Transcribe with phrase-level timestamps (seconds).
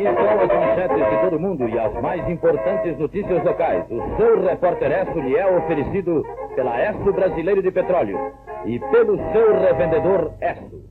[0.00, 3.84] Aqui estão as manchetes de todo mundo e as mais importantes notícias locais.
[3.90, 6.24] O seu repórter Esso lhe é oferecido
[6.54, 8.16] pela Esso Brasileiro de Petróleo
[8.64, 10.88] e pelo seu revendedor Esso.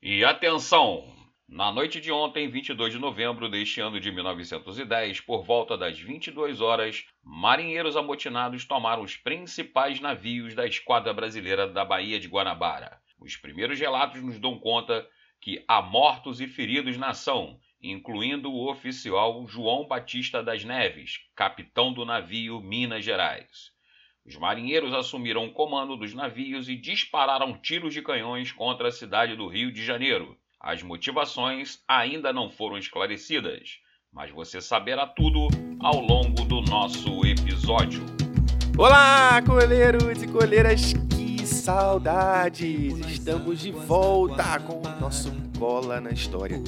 [0.00, 1.02] E atenção!
[1.48, 6.60] Na noite de ontem, 22 de novembro deste ano de 1910, por volta das 22
[6.60, 12.96] horas, marinheiros amotinados tomaram os principais navios da esquadra brasileira da Baía de Guanabara.
[13.18, 15.04] Os primeiros relatos nos dão conta
[15.40, 21.92] que há mortos e feridos na ação, incluindo o oficial João Batista das Neves, capitão
[21.92, 23.72] do navio Minas Gerais.
[24.24, 29.34] Os marinheiros assumiram o comando dos navios e dispararam tiros de canhões contra a cidade
[29.34, 33.78] do Rio de Janeiro as motivações ainda não foram esclarecidas,
[34.12, 35.48] mas você saberá tudo
[35.80, 38.06] ao longo do nosso episódio.
[38.78, 42.96] Olá, coleiros e coleiras, que saudades!
[43.08, 45.32] Estamos de volta com o nosso
[45.62, 46.60] Cola na História.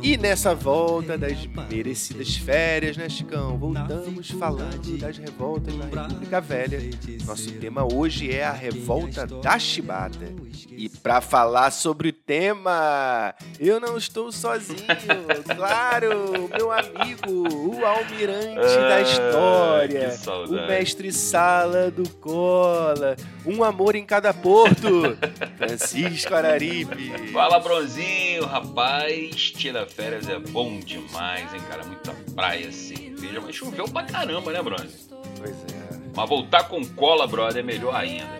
[0.00, 3.58] E nessa volta das merecidas férias, né, Chicão?
[3.58, 6.78] Voltamos falando das revoltas na República Velha.
[7.26, 10.32] Nosso tema hoje é a revolta da Chibata.
[10.70, 14.78] E para falar sobre o tema, eu não estou sozinho.
[15.56, 20.14] claro, meu amigo, o almirante ah, da história,
[20.48, 25.16] o mestre sala do Cola, um amor em cada porto,
[25.56, 27.32] Francisco Araripe.
[27.32, 31.84] Fala, Bronzinho, rapaz, tirar férias é bom demais, hein, cara?
[31.84, 35.08] Muita praia, cerveja, mas choveu pra caramba, né, Bronze?
[35.38, 35.98] Pois é.
[36.14, 38.38] Mas voltar com cola, brother, é melhor ainda.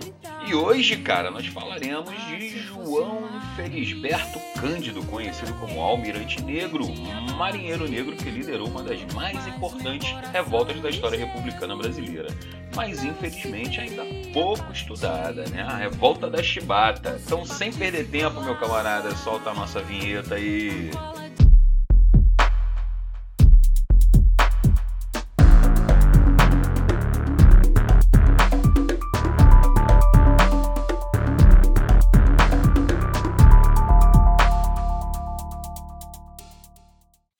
[0.49, 6.87] E hoje, cara, nós falaremos de João Felisberto Cândido, conhecido como Almirante Negro,
[7.37, 12.29] marinheiro negro que liderou uma das mais importantes revoltas da história republicana brasileira,
[12.77, 14.05] mas infelizmente ainda
[14.37, 15.63] pouco estudada, né?
[15.63, 17.19] A revolta da Chibata.
[17.25, 20.91] Então, sem perder tempo, meu camarada, solta a nossa vinheta aí.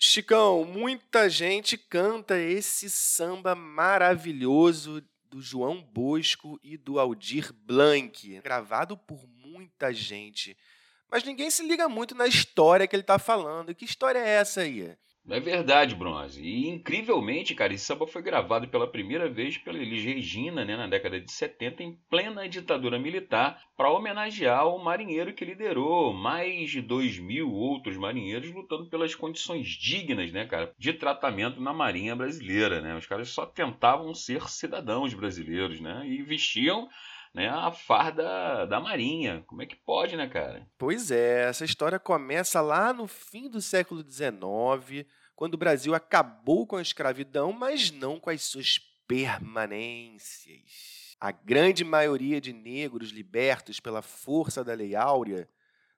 [0.01, 5.05] Chicão, muita gente canta esse samba maravilhoso
[5.37, 10.57] do João Bosco e do Aldir Blanc, gravado por muita gente.
[11.11, 13.75] Mas ninguém se liga muito na história que ele está falando.
[13.75, 14.97] Que história é essa aí?
[15.29, 16.41] É verdade, Bronze.
[16.41, 20.87] E incrivelmente, cara, esse samba foi gravado pela primeira vez pela Elis Regina, né, na
[20.87, 26.81] década de 70, em plena ditadura militar, para homenagear o marinheiro que liderou mais de
[26.81, 32.81] 2 mil outros marinheiros lutando pelas condições dignas, né, cara, de tratamento na marinha brasileira,
[32.81, 32.97] né?
[32.97, 36.07] Os caras só tentavam ser cidadãos brasileiros, né?
[36.07, 36.89] E vestiam
[37.37, 39.45] né, a farda da Marinha.
[39.47, 40.67] Como é que pode, né, cara?
[40.79, 46.67] Pois é, essa história começa lá no fim do século XIX, quando o Brasil acabou
[46.67, 51.15] com a escravidão, mas não com as suas permanências.
[51.21, 55.47] A grande maioria de negros libertos pela força da Lei Áurea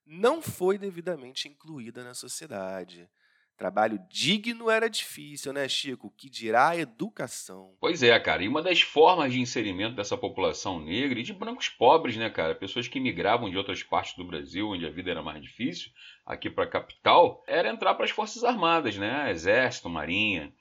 [0.04, 3.08] não foi devidamente incluída na sociedade.
[3.58, 6.14] Trabalho digno era difícil, né, Chico?
[6.16, 7.74] Que dirá a educação?
[7.80, 8.44] Pois é, cara.
[8.44, 12.54] E uma das formas de inserimento dessa população negra e de brancos pobres, né, cara?
[12.54, 15.90] Pessoas que migravam de outras partes do Brasil, onde a vida era mais difícil,
[16.24, 19.28] aqui para a capital, era entrar para as Forças Armadas, né?
[19.32, 20.52] Exército, Marinha.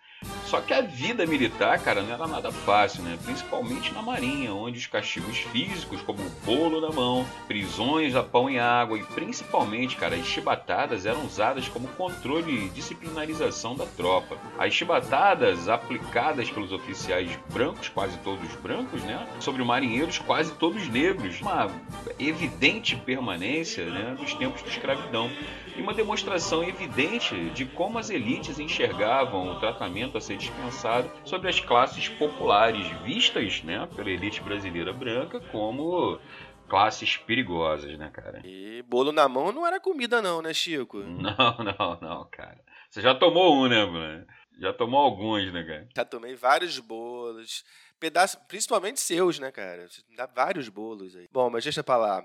[0.46, 3.18] Só que a vida militar, cara, não era nada fácil, né?
[3.24, 8.50] Principalmente na Marinha, onde os castigos físicos, como o bolo na mão, prisões a pão
[8.50, 14.38] e água e principalmente, cara, as chibatadas eram usadas como controle e disciplinarização da tropa.
[14.58, 19.28] As chibatadas aplicadas pelos oficiais brancos, quase todos brancos, né?
[19.42, 21.42] Sobre marinheiros, quase todos negros.
[21.42, 21.70] Uma
[22.18, 24.16] evidente permanência, né?
[24.18, 25.30] Dos tempos de escravidão
[25.78, 31.50] e uma demonstração evidente de como as elites enxergavam o tratamento a ser dispensado sobre
[31.50, 36.20] as classes populares, vistas né, pela elite brasileira branca como
[36.68, 38.42] classes perigosas, né, cara?
[38.44, 41.00] E bolo na mão não era comida, não, né, Chico?
[41.08, 42.60] Não, não, não, cara.
[42.90, 44.26] Você já tomou um, né, mano?
[44.60, 45.88] Já tomou alguns, né, cara?
[45.96, 47.64] Já tomei vários bolos.
[48.00, 49.88] Pedaço, principalmente seus, né, cara?
[50.16, 51.28] Dá vários bolos aí.
[51.32, 52.24] Bom, mas deixa pra lá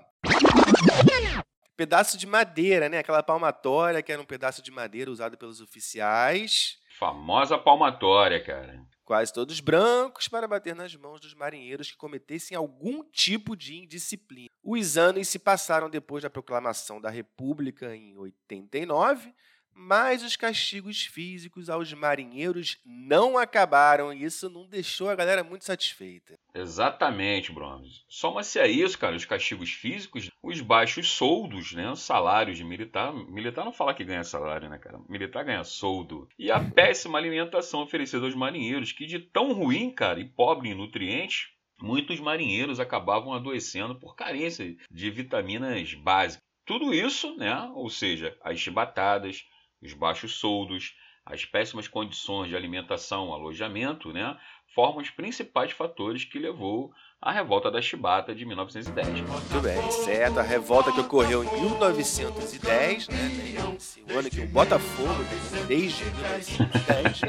[1.75, 2.99] pedaço de madeira, né?
[2.99, 6.77] Aquela palmatória que era um pedaço de madeira usado pelos oficiais.
[7.03, 8.81] Famosa palmatória, cara.
[9.03, 14.47] Quase todos brancos para bater nas mãos dos marinheiros que cometessem algum tipo de indisciplina.
[14.63, 19.35] Os anos se passaram depois da proclamação da República em 89,
[19.75, 25.65] mas os castigos físicos aos marinheiros não acabaram e isso não deixou a galera muito
[25.65, 26.37] satisfeita.
[26.53, 28.03] Exatamente, Bromes.
[28.07, 31.93] Soma-se a isso, cara, os castigos físicos, os baixos soldos, né?
[31.95, 33.13] Salários de militar.
[33.13, 34.99] Militar não fala que ganha salário, né, cara?
[35.09, 36.27] Militar ganha soldo.
[36.37, 40.75] E a péssima alimentação oferecida aos marinheiros, que de tão ruim, cara, e pobre em
[40.75, 41.49] nutrientes,
[41.81, 46.43] muitos marinheiros acabavam adoecendo por carência de vitaminas básicas.
[46.65, 47.53] Tudo isso, né?
[47.75, 49.45] Ou seja, as chibatadas,
[49.83, 50.95] os baixos soldos,
[51.25, 54.37] as péssimas condições de alimentação, alojamento, né,
[54.73, 56.91] formam os principais fatores que levou
[57.21, 59.21] à revolta da Chibata de 1910.
[59.21, 60.39] Muito bem, certo.
[60.39, 65.23] A revolta que ocorreu em 1910, né, esse ano que o Botafogo
[65.67, 67.21] desde 1910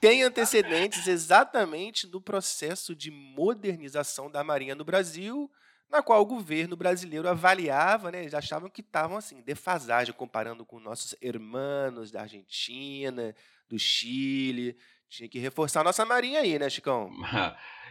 [0.00, 5.50] tem antecedentes exatamente no processo de modernização da Marinha no Brasil
[5.90, 10.78] na qual o governo brasileiro avaliava, né, eles achavam que estavam assim, defasagem comparando com
[10.78, 13.34] nossos irmãos da Argentina,
[13.68, 14.76] do Chile.
[15.08, 17.10] Tinha que reforçar a nossa marinha aí, né, Chicão?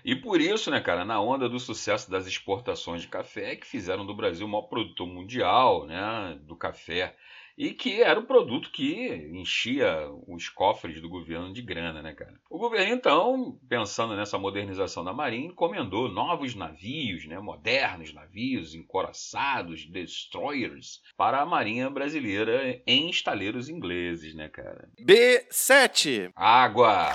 [0.03, 4.05] E por isso, né, cara, na onda do sucesso das exportações de café, que fizeram
[4.05, 7.15] do Brasil o maior produtor mundial, né, do café
[7.59, 12.39] e que era o produto que enchia os cofres do governo de grana, né, cara?
[12.49, 19.85] O governo, então, pensando nessa modernização da Marinha, encomendou novos navios, né, modernos navios, encoraçados,
[19.85, 24.87] destroyers, para a Marinha brasileira em estaleiros ingleses, né, cara?
[24.97, 26.31] B7.
[26.33, 27.09] Água!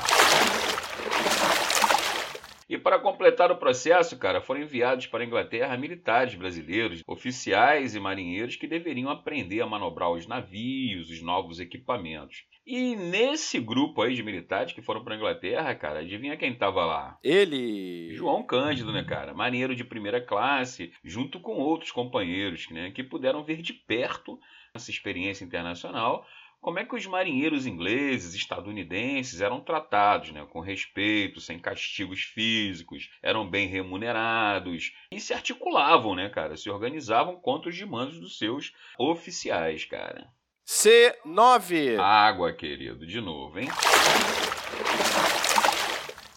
[2.75, 8.01] E para completar o processo, cara, foram enviados para a Inglaterra militares brasileiros, oficiais e
[8.01, 12.45] marinheiros que deveriam aprender a manobrar os navios, os novos equipamentos.
[12.67, 16.85] E nesse grupo aí de militares que foram para a Inglaterra, cara, adivinha quem estava
[16.85, 17.17] lá?
[17.23, 18.13] Ele.
[18.15, 19.33] João Cândido, né, cara?
[19.33, 24.37] Marinheiro de primeira classe, junto com outros companheiros, né, que puderam ver de perto
[24.75, 26.27] essa experiência internacional
[26.65, 33.11] como é que os marinheiros ingleses, estadunidenses eram tratados, né, com respeito, sem castigos físicos,
[33.23, 38.73] eram bem remunerados e se articulavam, né, cara, se organizavam contra os demandos dos seus
[38.99, 40.27] oficiais, cara.
[40.67, 41.99] C9.
[41.99, 43.69] Água, querido, de novo, hein?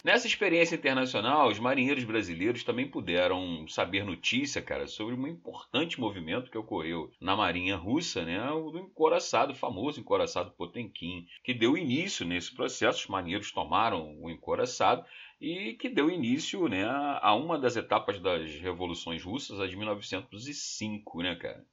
[0.04, 6.50] Nessa experiência internacional, os marinheiros brasileiros também puderam saber notícia, cara, sobre um importante movimento
[6.50, 12.24] que ocorreu na Marinha Russa, né, o do encoraçado, famoso encoraçado Potemkin, que deu início
[12.24, 13.00] nesse processo.
[13.00, 15.04] Os marinheiros tomaram o encoraçado
[15.40, 21.22] e que deu início né, a uma das etapas das revoluções russas, a de 1905,
[21.22, 21.64] né, cara?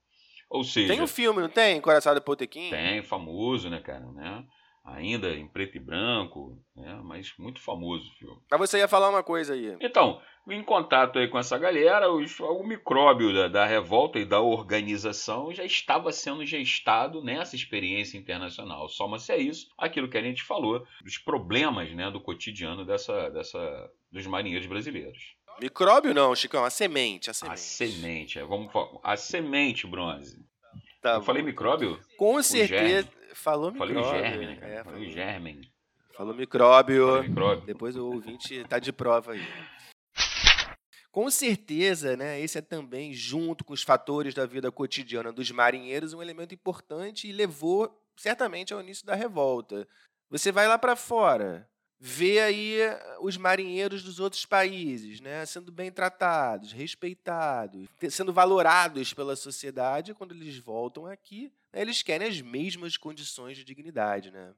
[0.50, 1.78] Ou seja, tem um filme, não tem?
[1.78, 2.70] Encoraçado Potemkin?
[2.70, 4.46] Tem, famoso, né, cara, né?
[4.86, 7.00] Ainda em preto e branco, né?
[7.04, 8.38] mas muito famoso o filme.
[8.50, 9.76] Mas você ia falar uma coisa aí.
[9.82, 14.40] Então, em contato aí com essa galera, os, o micróbio da, da, revolta e da
[14.40, 18.88] organização já estava sendo gestado nessa experiência internacional.
[18.88, 23.92] Soma-se a isso aquilo que a gente falou, dos problemas né, do cotidiano dessa, dessa,
[24.12, 25.36] dos marinheiros brasileiros.
[25.60, 27.30] Micróbio não, Chicão, a semente.
[27.30, 28.70] A semente, a semente é, vamos
[29.02, 30.38] a semente, bronze.
[31.02, 32.00] Tá Eu falei micróbio?
[32.18, 33.08] Com certeza.
[33.36, 34.04] Falou micróbio.
[34.04, 34.60] Falei germe, né?
[34.62, 35.72] É, falou germe.
[36.16, 37.08] Falou micróbio.
[37.08, 37.66] Falou micróbio.
[37.66, 39.46] Depois o ouvinte tá de prova aí.
[41.12, 46.14] Com certeza, né, esse é também, junto com os fatores da vida cotidiana dos marinheiros,
[46.14, 49.88] um elemento importante e levou certamente ao início da revolta.
[50.30, 51.70] Você vai lá para fora,
[52.00, 52.78] vê aí
[53.22, 60.34] os marinheiros dos outros países, né, sendo bem tratados, respeitados, sendo valorados pela sociedade, quando
[60.34, 64.54] eles voltam aqui, né, eles querem as mesmas condições de dignidade, né?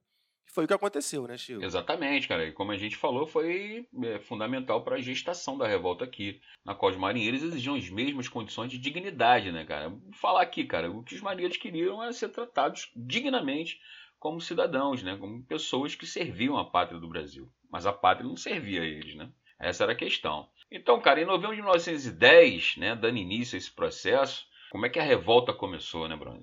[0.57, 1.63] Foi o que aconteceu, né, Chico?
[1.63, 2.47] Exatamente, cara.
[2.47, 6.73] E como a gente falou, foi é, fundamental para a gestação da revolta aqui, na
[6.73, 9.89] qual os marinheiros exigiam as mesmas condições de dignidade, né, cara?
[9.89, 13.79] Vou falar aqui, cara, o que os marinheiros queriam era ser tratados dignamente
[14.19, 15.15] como cidadãos, né?
[15.17, 17.49] Como pessoas que serviam a pátria do Brasil.
[17.69, 19.29] Mas a pátria não servia a eles, né?
[19.59, 20.47] Essa era a questão.
[20.71, 24.99] Então, cara, em novembro de 1910, né, dando início a esse processo, como é que
[24.99, 26.41] a revolta começou, né, Bruno?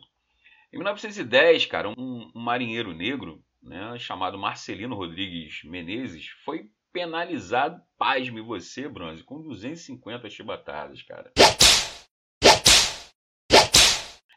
[0.72, 8.40] Em 1910, cara, um, um marinheiro negro, né, chamado Marcelino Rodrigues Menezes, foi penalizado, pasme
[8.40, 11.32] você, Bronze, com 250 chibatadas, cara.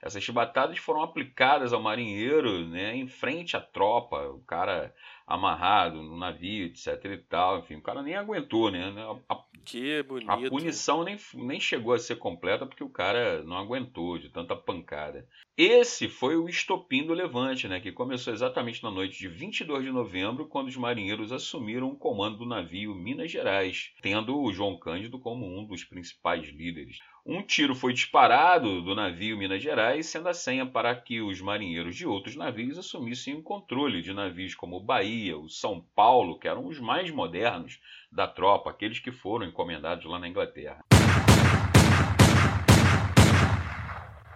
[0.08, 4.18] Essas chibatadas foram aplicadas ao marinheiro né, em frente à tropa.
[4.30, 4.94] O cara
[5.28, 7.60] amarrado no navio, etc e tal.
[7.60, 8.94] Enfim, o cara nem aguentou, né?
[9.30, 10.32] A, que bonito.
[10.32, 14.56] A punição nem, nem chegou a ser completa porque o cara não aguentou de tanta
[14.56, 15.28] pancada.
[15.58, 17.82] Esse foi o estopim do levante, né?
[17.82, 22.38] Que começou exatamente na noite de 22 de novembro, quando os marinheiros assumiram o comando
[22.38, 27.00] do navio Minas Gerais, tendo o João Cândido como um dos principais líderes.
[27.26, 31.94] Um tiro foi disparado do navio Minas Gerais, sendo a senha para que os marinheiros
[31.94, 34.84] de outros navios assumissem o controle de navios como o
[35.18, 37.80] Bahia, o São Paulo, que eram os mais modernos
[38.12, 40.86] da tropa, aqueles que foram encomendados lá na Inglaterra.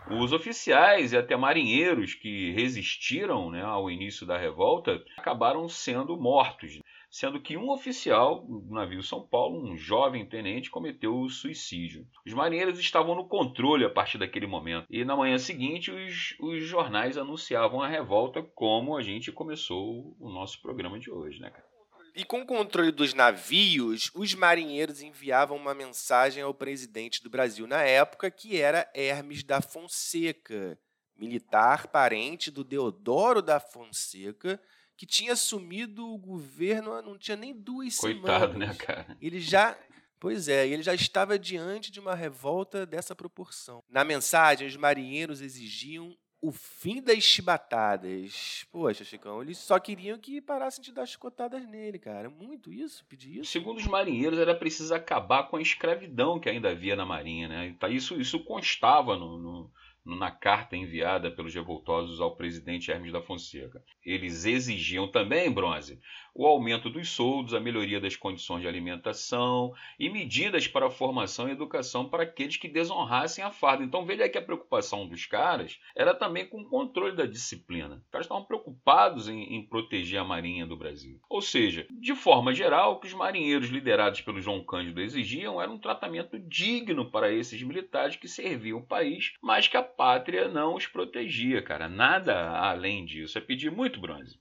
[0.09, 6.79] Os oficiais e até marinheiros que resistiram né, ao início da revolta acabaram sendo mortos
[7.11, 12.07] sendo que um oficial do navio São Paulo, um jovem tenente, cometeu o suicídio.
[12.25, 16.63] Os marinheiros estavam no controle a partir daquele momento, e na manhã seguinte os, os
[16.63, 21.69] jornais anunciavam a revolta, como a gente começou o nosso programa de hoje, né, cara?
[22.13, 27.65] E com o controle dos navios, os marinheiros enviavam uma mensagem ao presidente do Brasil
[27.65, 30.77] na época, que era Hermes da Fonseca,
[31.17, 34.61] militar parente do Deodoro da Fonseca,
[35.01, 38.77] que tinha assumido o governo não tinha nem duas Coitado, semanas.
[38.77, 39.17] né, cara?
[39.19, 39.75] Ele já.
[40.19, 43.83] Pois é, ele já estava diante de uma revolta dessa proporção.
[43.89, 48.67] Na mensagem, os marinheiros exigiam o fim das chibatadas.
[48.71, 52.29] Poxa, Chicão, eles só queriam que parassem de dar chicotadas nele, cara.
[52.29, 53.49] Muito isso, pedir isso.
[53.51, 57.75] Segundo os marinheiros, era preciso acabar com a escravidão que ainda havia na marinha, né?
[57.89, 59.71] Isso, isso constava no, no
[60.05, 63.83] na carta enviada pelos revoltosos ao presidente Hermes da Fonseca.
[64.03, 65.99] Eles exigiam também, Bronze,
[66.33, 71.47] o aumento dos soldos, a melhoria das condições de alimentação e medidas para a formação
[71.47, 73.83] e educação para aqueles que desonrassem a farda.
[73.83, 78.01] Então veja que a preocupação dos caras era também com o controle da disciplina.
[78.05, 81.19] Os caras estavam preocupados em, em proteger a marinha do Brasil.
[81.29, 85.71] Ou seja, de forma geral, o que os marinheiros liderados pelo João Cândido exigiam era
[85.71, 90.75] um tratamento digno para esses militares que serviam o país, mas que a pátria não
[90.75, 91.89] os protegia, cara.
[91.89, 93.37] Nada além disso.
[93.37, 94.39] É pedir muito bronze.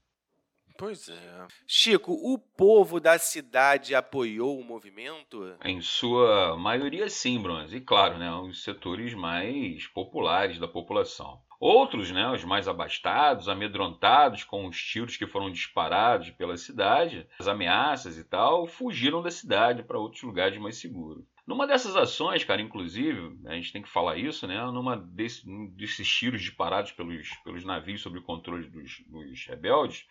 [0.81, 1.47] Pois é.
[1.67, 5.55] Chico, o povo da cidade apoiou o movimento?
[5.63, 7.77] Em sua maioria, sim, Bronze.
[7.77, 11.39] E claro, né, os setores mais populares da população.
[11.61, 17.47] Outros, né, os mais abastados, amedrontados com os tiros que foram disparados pela cidade, as
[17.47, 21.27] ameaças e tal, fugiram da cidade para outros lugares mais seguros.
[21.47, 24.59] Numa dessas ações, cara, inclusive, a gente tem que falar isso, né?
[24.71, 25.45] Numa desse,
[25.77, 30.07] desses tiros disparados pelos, pelos navios sob o controle dos, dos rebeldes,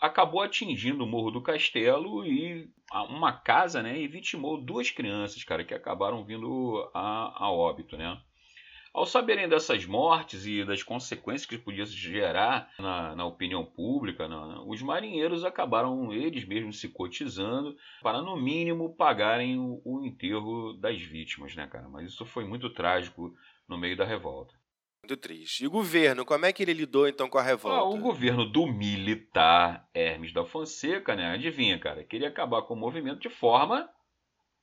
[0.00, 2.70] acabou atingindo o Morro do Castelo e
[3.08, 8.18] uma casa, né, e vitimou duas crianças, cara, que acabaram vindo a, a óbito, né.
[8.92, 14.62] Ao saberem dessas mortes e das consequências que podia gerar na, na opinião pública, na,
[14.62, 21.00] os marinheiros acabaram eles mesmos se cotizando para, no mínimo, pagarem o, o enterro das
[21.00, 21.88] vítimas, né, cara?
[21.88, 23.32] Mas isso foi muito trágico
[23.68, 24.57] no meio da revolta.
[25.08, 25.64] Muito triste.
[25.64, 27.78] E o governo, como é que ele lidou então com a revolta?
[27.78, 31.32] Ah, o governo do militar Hermes da Fonseca, né?
[31.32, 32.04] Adivinha, cara?
[32.04, 33.88] Queria acabar com o movimento de forma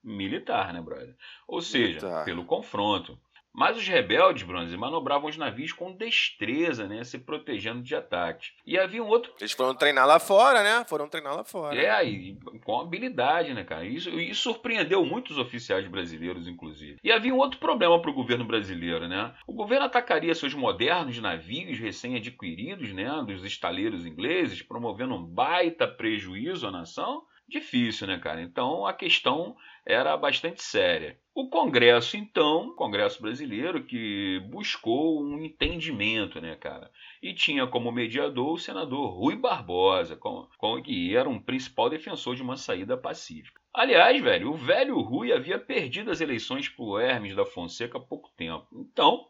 [0.04, 1.18] militar, né, brother?
[1.48, 2.25] Ou seja, militar.
[2.25, 3.20] pelo confronto.
[3.56, 7.04] Mas os rebeldes, Bronze, manobravam os navios com destreza, né?
[7.06, 8.52] Se protegendo de ataques.
[8.66, 9.34] E havia um outro.
[9.40, 10.84] Eles foram treinar lá fora, né?
[10.86, 11.80] Foram treinar lá fora.
[11.80, 13.86] É, e com habilidade, né, cara?
[13.86, 17.00] Isso, isso surpreendeu muitos oficiais brasileiros, inclusive.
[17.02, 19.34] E havia um outro problema para o governo brasileiro, né?
[19.48, 23.10] O governo atacaria seus modernos navios recém-adquiridos, né?
[23.26, 28.42] Dos estaleiros ingleses, promovendo um baita prejuízo à nação difícil, né, cara?
[28.42, 31.18] Então a questão era bastante séria.
[31.36, 36.89] O Congresso, então, o Congresso brasileiro, que buscou um entendimento, né, cara?
[37.22, 42.38] E tinha como mediador o senador Rui Barbosa, com, com, que era um principal defensor
[42.38, 43.60] de uma saída pacífica.
[43.74, 48.32] Aliás, velho, o velho Rui havia perdido as eleições por Hermes da Fonseca há pouco
[48.38, 48.68] tempo.
[48.72, 49.27] Então,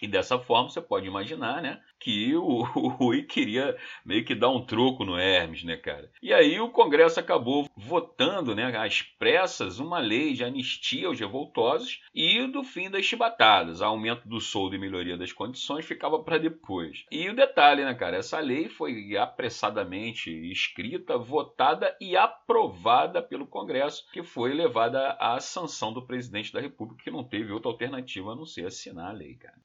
[0.00, 4.48] e dessa forma você pode imaginar, né, que o, o, Rui queria meio que dar
[4.48, 6.10] um troco no Hermes, né, cara?
[6.22, 12.02] E aí o Congresso acabou votando, né, às pressas, uma lei de anistia aos revoltosos
[12.14, 13.82] e do fim das chibatadas.
[13.82, 17.04] Aumento do soldo e melhoria das condições ficava para depois.
[17.10, 24.06] E o detalhe, né, cara, essa lei foi apressadamente escrita, votada e aprovada pelo Congresso,
[24.12, 28.36] que foi levada à sanção do presidente da República, que não teve outra alternativa a
[28.36, 29.59] não ser assinar a lei, cara.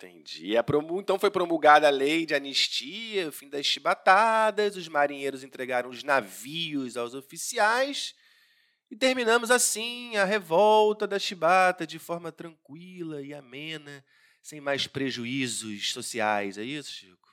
[0.00, 0.54] Entendi.
[1.00, 6.04] Então foi promulgada a lei de anistia, o fim das chibatadas, os marinheiros entregaram os
[6.04, 8.14] navios aos oficiais
[8.88, 14.04] e terminamos assim a revolta da chibata de forma tranquila e amena,
[14.40, 16.56] sem mais prejuízos sociais.
[16.56, 17.28] É isso, Chico?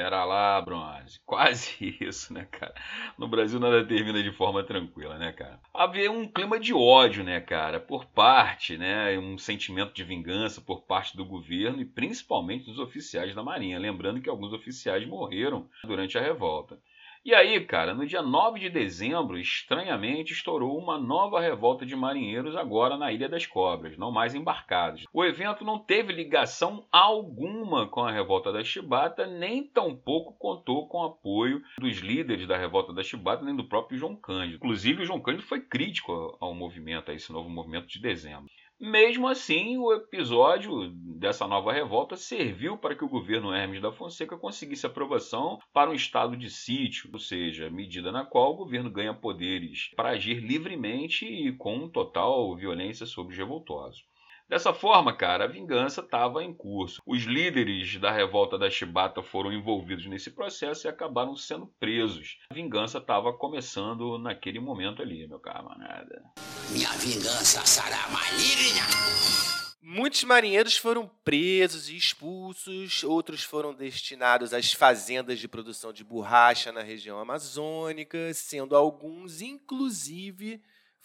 [0.00, 1.20] Pera lá, Bronze.
[1.26, 2.74] Quase isso, né, cara?
[3.18, 5.60] No Brasil nada termina de forma tranquila, né, cara?
[5.74, 10.84] Havia um clima de ódio, né, cara, por parte, né, um sentimento de vingança por
[10.86, 13.78] parte do governo e principalmente dos oficiais da Marinha.
[13.78, 16.78] Lembrando que alguns oficiais morreram durante a revolta.
[17.22, 22.56] E aí, cara, no dia 9 de dezembro, estranhamente, estourou uma nova revolta de marinheiros
[22.56, 25.04] agora na Ilha das Cobras, não mais embarcados.
[25.12, 31.02] O evento não teve ligação alguma com a revolta da Chibata, nem tampouco contou com
[31.02, 34.56] o apoio dos líderes da revolta da Chibata, nem do próprio João Cândido.
[34.56, 38.50] Inclusive, o João Cândido foi crítico ao movimento, a esse novo movimento de dezembro.
[38.80, 44.38] Mesmo assim, o episódio dessa nova revolta serviu para que o governo Hermes da Fonseca
[44.38, 49.12] conseguisse aprovação para um estado de sítio, ou seja, medida na qual o governo ganha
[49.12, 54.02] poderes para agir livremente e com total violência sobre os revoltosos.
[54.50, 57.00] Dessa forma, cara, a vingança estava em curso.
[57.06, 62.36] Os líderes da revolta da Chibata foram envolvidos nesse processo e acabaram sendo presos.
[62.50, 66.24] A vingança estava começando naquele momento ali, meu camarada.
[66.72, 69.60] Minha vingança será maligna!
[69.80, 76.72] Muitos marinheiros foram presos e expulsos, outros foram destinados às fazendas de produção de borracha
[76.72, 80.60] na região amazônica, sendo alguns, inclusive,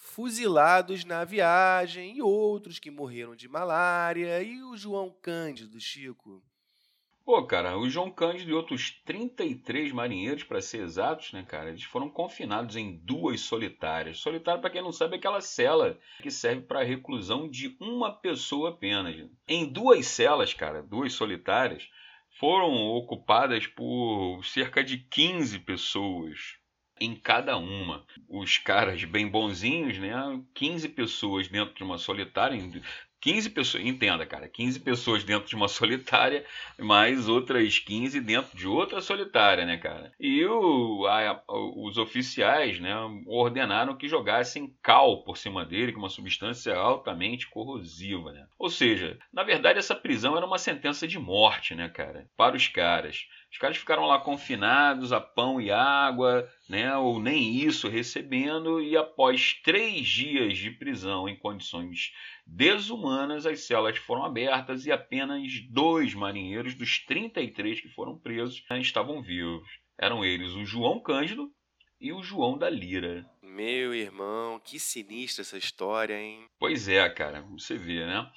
[0.05, 4.41] fuzilados na viagem e outros que morreram de malária.
[4.41, 6.43] E o João Cândido, Chico?
[7.25, 11.83] Pô, cara, o João Cândido e outros 33 marinheiros, para ser exatos, né, cara, eles
[11.83, 14.19] foram confinados em duas solitárias.
[14.19, 18.69] Solitário, para quem não sabe, é aquela cela que serve para reclusão de uma pessoa
[18.69, 19.27] apenas.
[19.47, 21.89] Em duas celas, cara, duas solitárias,
[22.39, 26.59] foram ocupadas por cerca de 15 pessoas
[26.99, 28.05] em cada uma.
[28.29, 30.13] Os caras bem bonzinhos, né?
[30.53, 32.57] 15 pessoas dentro de uma solitária,
[33.25, 36.45] 15 pessoas, entenda, cara, 15 pessoas dentro de uma solitária,
[36.77, 40.11] mais outras 15 dentro de outra solitária, né, cara?
[40.19, 42.93] E o, a, os oficiais, né,
[43.25, 48.45] ordenaram que jogassem cal por cima dele, que é uma substância altamente corrosiva, né?
[48.59, 52.67] Ou seja, na verdade essa prisão era uma sentença de morte, né, cara, para os
[52.67, 53.27] caras.
[53.51, 58.97] Os caras ficaram lá confinados a pão e água, né, ou nem isso recebendo, e
[58.97, 62.11] após três dias de prisão em condições
[62.45, 69.21] desumanas, as celas foram abertas e apenas dois marinheiros dos 33 que foram presos estavam
[69.21, 69.67] vivos.
[69.97, 71.49] Eram eles o João Cândido
[71.99, 73.25] e o João da Lira.
[73.41, 76.45] Meu irmão, que sinistra essa história, hein?
[76.59, 78.29] Pois é, cara, você vê, né?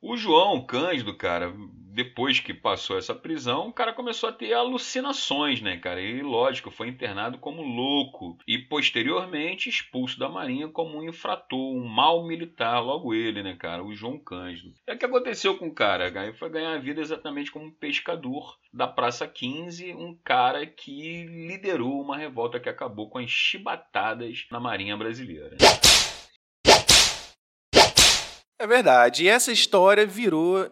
[0.00, 1.52] O João Cândido, cara,
[1.98, 6.00] depois que passou essa prisão, o cara começou a ter alucinações, né, cara?
[6.00, 11.84] E lógico, foi internado como louco e posteriormente expulso da Marinha como um infrator, um
[11.84, 13.82] mal militar, logo ele, né, cara?
[13.82, 14.72] O João Cândido.
[14.86, 16.06] E o que aconteceu com o cara?
[16.06, 21.24] Ele foi ganhar a vida exatamente como um pescador da Praça 15, um cara que
[21.24, 25.56] liderou uma revolta que acabou com as chibatadas na Marinha Brasileira.
[28.58, 29.24] É verdade.
[29.24, 30.68] E essa história virou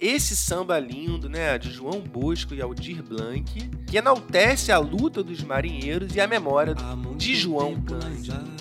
[0.00, 3.44] esse samba lindo, né, de João Bosco e Aldir Blanc,
[3.86, 6.76] que enaltece a luta dos marinheiros e a memória
[7.16, 8.54] de João Cândido.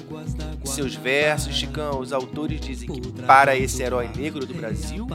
[0.62, 5.06] Em seus versos, Chicão, os autores dizem que para esse herói negro do Brasil,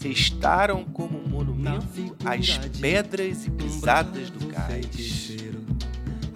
[0.00, 5.36] restaram como um monumento as pedras e pisadas do cais.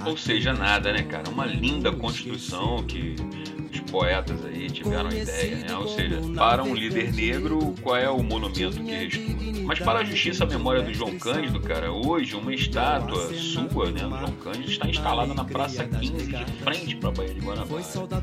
[0.07, 1.29] Ou seja, nada, né, cara?
[1.31, 3.17] Uma linda construção que
[3.95, 5.77] poetas aí tiveram a ideia, né?
[5.77, 9.35] Ou seja, para um líder negro, qual é o monumento que restou?
[9.65, 14.03] Mas para a justiça a memória do João Cândido, cara, hoje uma estátua sua, né,
[14.03, 17.83] do João Cândido, está instalada na Praça 15, de frente para a Baía de Guanabara.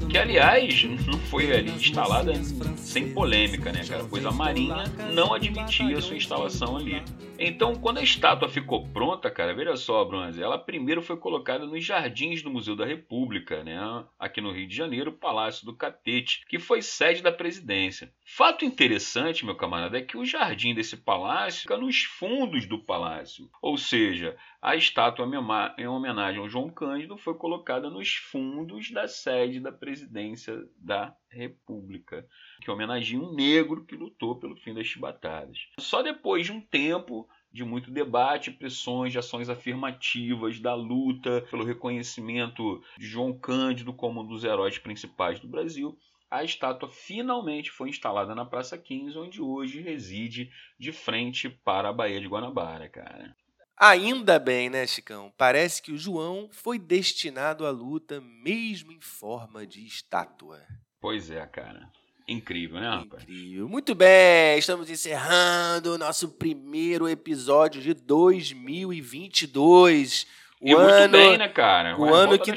[0.10, 2.34] Que, aliás, não foi ali instalada
[2.76, 4.04] sem polêmica, né, cara?
[4.08, 4.84] Pois a Marinha
[5.14, 7.02] não admitia sua instalação ali.
[7.44, 11.84] Então, quando a estátua ficou pronta, cara, veja só, Bronze, ela primeiro foi colocada nos
[11.84, 16.60] jardins do Museu da República, né, aqui no Rio de Janeiro, Palácio do Catete, que
[16.60, 18.14] foi sede da presidência.
[18.26, 23.50] Fato interessante, meu camarada, é que o jardim desse palácio fica nos fundos do palácio.
[23.62, 25.30] Ou seja, a estátua
[25.78, 32.28] em homenagem ao João Cândido foi colocada nos fundos da sede da presidência da República,
[32.62, 35.58] que homenageia um negro que lutou pelo fim das chibatadas.
[35.80, 41.66] Só depois de um tempo de muito debate, pressões de ações afirmativas, da luta pelo
[41.66, 45.98] reconhecimento de João Cândido como um dos heróis principais do Brasil,
[46.32, 51.94] a estátua finalmente foi instalada na Praça 15, onde hoje reside de frente para a
[51.94, 53.36] Baía de Guanabara, cara.
[53.78, 55.34] Ainda bem, né, Chicão?
[55.38, 60.62] Parece que o João foi destinado à luta mesmo em forma de estátua.
[61.02, 61.92] Pois é, cara.
[62.28, 63.24] Incrível, né, rapaz?
[63.24, 63.68] Incrível.
[63.68, 70.26] Muito bem, estamos encerrando o nosso primeiro episódio de 2022.
[70.62, 72.00] O e ano, muito bem, né, cara?
[72.00, 72.52] o ano que-.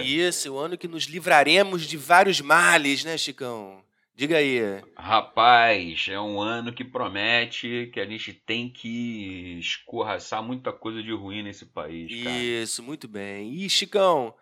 [0.00, 3.82] Isso, o ano que nos livraremos de vários males, né, Chicão?
[4.14, 4.60] Diga aí.
[4.96, 11.12] Rapaz, é um ano que promete que a gente tem que escorraçar muita coisa de
[11.12, 12.36] ruim nesse país, cara.
[12.36, 13.52] Isso, muito bem.
[13.52, 14.34] E, Chicão,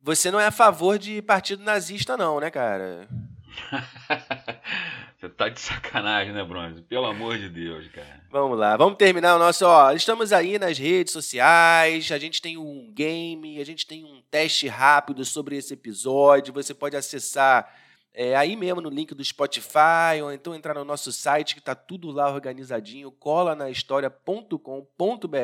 [0.00, 3.08] você não é a favor de partido nazista, não, né, cara?
[5.22, 6.82] Você tá de sacanagem, né, Bronze?
[6.82, 8.24] Pelo amor de Deus, cara.
[8.28, 9.64] Vamos lá, vamos terminar o nosso.
[9.64, 14.20] Ó, estamos aí nas redes sociais, a gente tem um game, a gente tem um
[14.28, 16.52] teste rápido sobre esse episódio.
[16.52, 17.72] Você pode acessar
[18.12, 21.76] é, aí mesmo no link do Spotify, ou então entrar no nosso site que tá
[21.76, 25.36] tudo lá organizadinho, cola na história.com.br,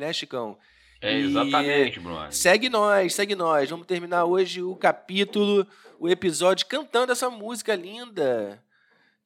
[0.00, 0.56] né, Chicão?
[0.98, 2.38] É exatamente, Bronze.
[2.38, 3.68] Segue nós, segue nós.
[3.68, 5.66] Vamos terminar hoje o capítulo,
[6.00, 8.64] o episódio cantando essa música linda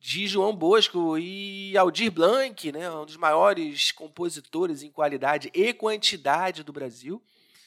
[0.00, 2.90] de João Bosco e Aldir Blanc, né?
[2.90, 7.22] Um dos maiores compositores em qualidade e quantidade do Brasil.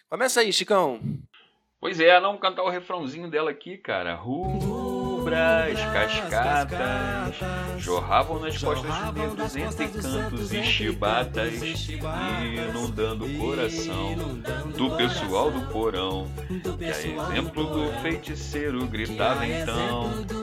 [0.09, 0.99] Começa aí, Chicão.
[1.79, 4.15] Pois é, não cantar o refrãozinho dela aqui, cara.
[4.15, 7.35] Rubras, cascatas,
[7.77, 11.53] jorravam nas costas de negros entre cantos e chibatas,
[11.87, 14.15] inundando o coração
[14.75, 16.31] do pessoal do porão.
[16.79, 20.42] E a exemplo do feiticeiro gritava então.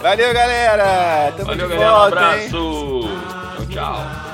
[0.00, 1.32] Valeu, galera!
[1.36, 2.46] Tamo Valeu, de galera, um volta, hein?
[2.46, 3.00] abraço!
[3.56, 4.27] Tchau, tchau.